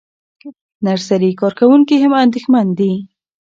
[0.85, 2.93] نرسري کارکوونکي هم اندېښمن دي.